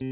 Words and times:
Simon 0.00 0.06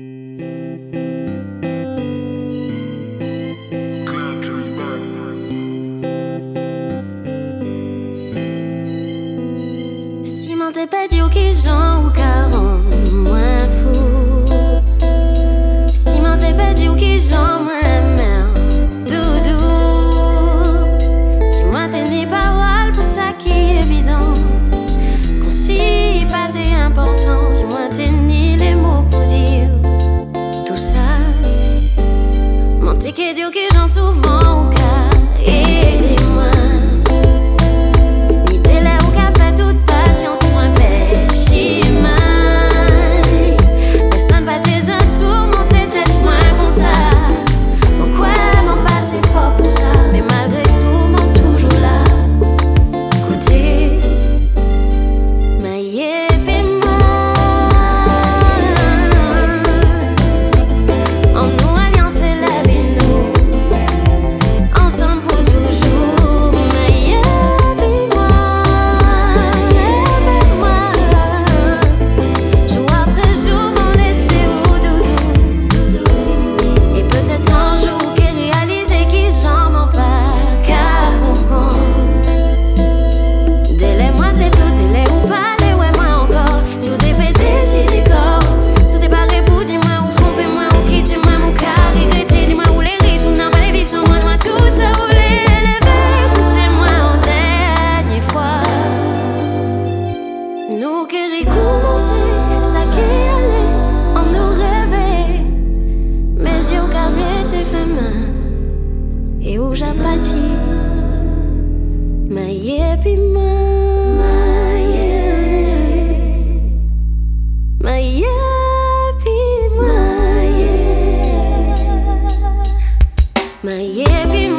t'es 10.72 10.88
pas 10.88 11.06
dit 11.08 11.22
ou 11.22 11.28
qui 11.28 11.52
Jean 11.52 12.04
ou 12.04 12.10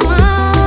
someone 0.00 0.57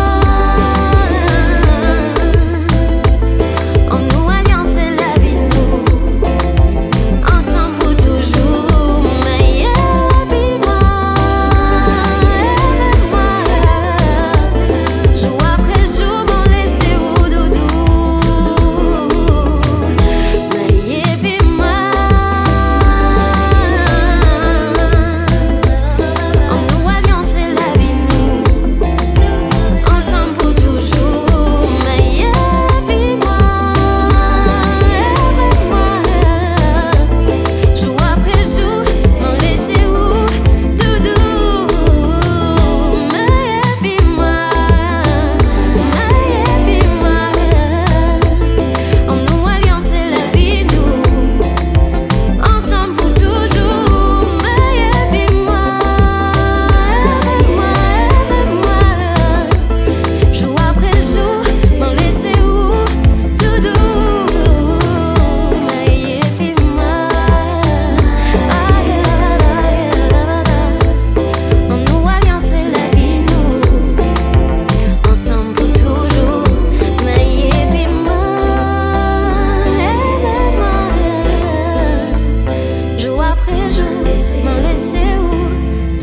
Seu 84.82 84.98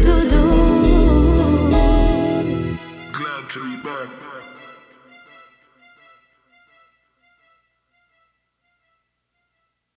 tudo. 0.06 0.38
Glad 3.12 3.50
to 3.50 3.58
be 3.64 3.76
back. 3.82 4.57